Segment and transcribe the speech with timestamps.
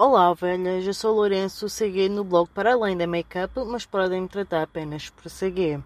[0.00, 4.28] Olá, velhas, eu sou Lourenço, segui no blog para além da make-up, mas podem me
[4.28, 5.82] tratar apenas por seguir.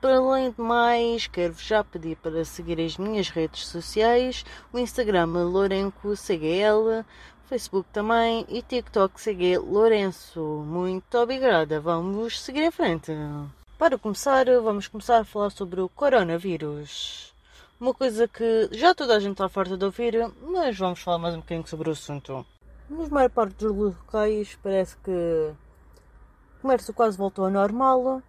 [0.00, 4.42] Para além de mais, quero já pedir para seguir as minhas redes sociais,
[4.72, 7.04] o Instagram Lourenco CGL,
[7.44, 10.40] Facebook também e TikTok CG Lourenço.
[10.40, 13.12] Muito obrigada, vamos seguir em frente.
[13.76, 17.34] Para começar, vamos começar a falar sobre o coronavírus.
[17.78, 21.34] Uma coisa que já toda a gente está farta de ouvir, mas vamos falar mais
[21.34, 22.46] um bocadinho sobre o assunto.
[22.92, 28.22] Nas maior parte dos locais parece que o comércio quase voltou ao normal.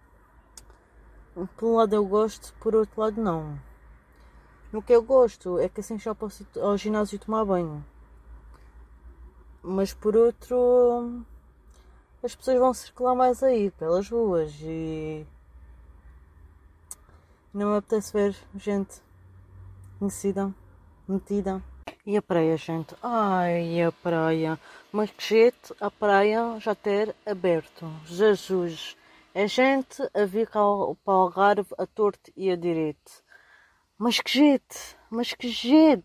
[1.34, 3.60] Por um lado eu gosto, por outro lado não.
[4.72, 7.84] No que eu gosto é que assim já posso ir ao ginásio tomar banho.
[9.62, 11.22] Mas por outro
[12.22, 15.26] as pessoas vão circular mais aí pelas ruas e
[17.52, 19.02] não me apetece ver gente
[19.98, 20.54] conhecida,
[21.06, 21.62] metida.
[22.06, 22.94] E a praia, gente?
[23.02, 24.60] Ai, a praia.
[24.92, 27.90] Mas que jeito a praia já ter aberto.
[28.04, 28.94] Jesus.
[29.32, 33.10] É gente a vir para o Algarve a torto e a direito.
[33.96, 34.76] Mas que jeito.
[35.08, 36.04] Mas que jeito.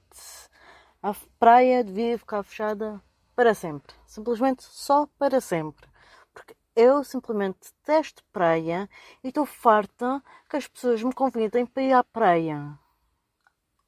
[1.04, 3.02] A praia devia ficar fechada
[3.36, 3.94] para sempre.
[4.06, 5.86] Simplesmente só para sempre.
[6.34, 8.90] Porque eu simplesmente detesto praia
[9.22, 12.80] e estou farta que as pessoas me convidem para ir à praia.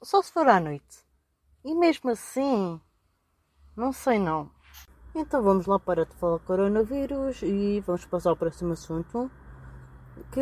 [0.02, 1.10] Só se for à noite.
[1.64, 2.80] E mesmo assim,
[3.76, 4.50] não sei não.
[5.14, 9.30] Então vamos lá para de falar coronavírus e vamos passar ao próximo assunto,
[10.32, 10.40] que,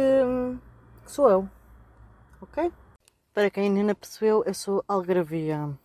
[1.05, 1.49] que sou eu.
[2.41, 2.73] Ok?
[3.35, 5.77] Para quem ainda não percebeu, eu sou algravia.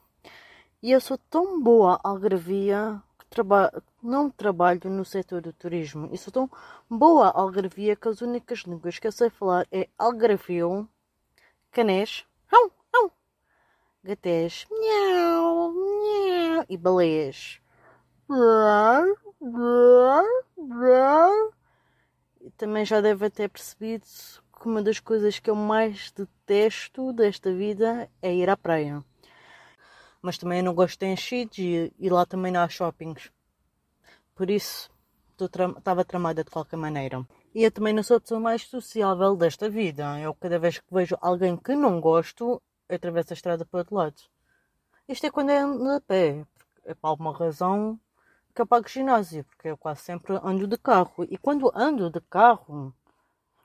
[0.81, 6.09] E eu sou tão boa algravia que traba não trabalho no setor do turismo.
[6.13, 6.49] E sou tão
[6.89, 10.87] boa algravia que as únicas línguas que eu sei falar é algravio,
[11.71, 12.25] canês,
[14.05, 17.59] gatés, miau, miau, e baleias.
[22.55, 24.05] Também já deve ter percebido
[24.61, 29.03] que uma das coisas que eu mais detesto desta vida é ir à praia.
[30.21, 33.31] Mas também não gosto de enchidos e, e lá também não há shoppings.
[34.35, 34.91] Por isso,
[35.39, 37.25] estava tramada de qualquer maneira.
[37.55, 40.19] E eu também não sou a pessoa mais sociável desta vida.
[40.19, 43.95] Eu, cada vez que vejo alguém que não gosto, atravesso a estrada para o outro
[43.95, 44.21] lado.
[45.07, 46.45] Isto é quando é ando a pé.
[46.85, 47.99] É por alguma razão
[48.53, 51.25] que eu pago ginásio, porque eu quase sempre ando de carro.
[51.29, 52.93] E quando ando de carro,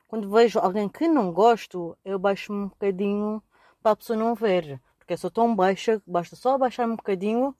[0.07, 3.41] quando vejo alguém que não gosto, eu baixo-me um bocadinho
[3.81, 4.81] para a pessoa não ver.
[4.97, 7.55] Porque eu sou tão baixa que basta só baixar-me um bocadinho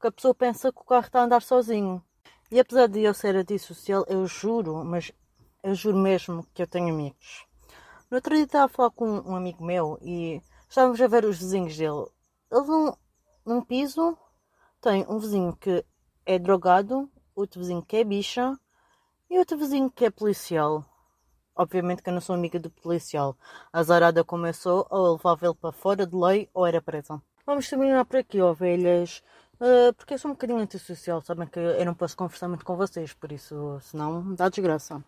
[0.00, 2.02] que a pessoa pensa que o carro está a andar sozinho.
[2.50, 5.12] E apesar de eu ser antissocial, eu juro, mas
[5.62, 7.46] eu juro mesmo que eu tenho amigos.
[8.10, 11.38] No outro dia estava a falar com um amigo meu e estávamos a ver os
[11.38, 12.06] vizinhos dele.
[12.50, 12.92] Eles num,
[13.44, 14.16] num piso
[14.80, 15.84] tem um vizinho que
[16.24, 18.58] é drogado, outro vizinho que é bicha
[19.30, 20.84] e outro vizinho que é policial.
[21.54, 23.36] Obviamente que eu não sou amiga do policial.
[23.72, 27.20] A zarada começou, ou levava ele para fora de lei ou era presa.
[27.46, 29.22] Vamos terminar por aqui, ovelhas.
[29.58, 32.76] Uh, porque eu sou um bocadinho antissocial, sabem que eu não posso conversar muito com
[32.76, 35.02] vocês, por isso, senão dá desgraça.